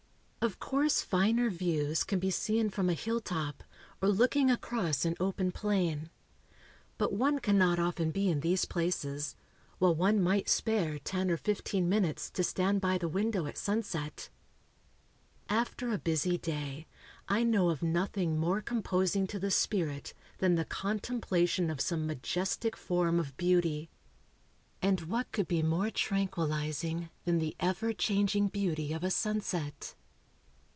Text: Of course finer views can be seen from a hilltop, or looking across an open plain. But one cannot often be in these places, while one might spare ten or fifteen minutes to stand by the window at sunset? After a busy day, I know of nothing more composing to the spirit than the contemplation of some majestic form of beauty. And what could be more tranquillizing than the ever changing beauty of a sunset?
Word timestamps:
Of 0.43 0.57
course 0.57 1.03
finer 1.03 1.51
views 1.51 2.03
can 2.03 2.17
be 2.17 2.31
seen 2.31 2.71
from 2.71 2.89
a 2.89 2.95
hilltop, 2.95 3.63
or 4.01 4.09
looking 4.09 4.49
across 4.49 5.05
an 5.05 5.15
open 5.19 5.51
plain. 5.51 6.09
But 6.97 7.13
one 7.13 7.37
cannot 7.37 7.77
often 7.77 8.09
be 8.09 8.27
in 8.27 8.39
these 8.39 8.65
places, 8.65 9.35
while 9.77 9.93
one 9.93 10.19
might 10.19 10.49
spare 10.49 10.97
ten 10.97 11.29
or 11.29 11.37
fifteen 11.37 11.87
minutes 11.87 12.27
to 12.31 12.43
stand 12.43 12.81
by 12.81 12.97
the 12.97 13.07
window 13.07 13.45
at 13.45 13.55
sunset? 13.55 14.29
After 15.47 15.91
a 15.91 15.99
busy 15.99 16.39
day, 16.39 16.87
I 17.27 17.43
know 17.43 17.69
of 17.69 17.83
nothing 17.83 18.39
more 18.39 18.61
composing 18.61 19.27
to 19.27 19.37
the 19.37 19.51
spirit 19.51 20.15
than 20.39 20.55
the 20.55 20.65
contemplation 20.65 21.69
of 21.69 21.79
some 21.79 22.07
majestic 22.07 22.75
form 22.75 23.19
of 23.19 23.37
beauty. 23.37 23.91
And 24.81 25.01
what 25.01 25.31
could 25.31 25.47
be 25.47 25.61
more 25.61 25.91
tranquillizing 25.91 27.11
than 27.25 27.37
the 27.37 27.55
ever 27.59 27.93
changing 27.93 28.47
beauty 28.47 28.91
of 28.91 29.03
a 29.03 29.11
sunset? 29.11 29.93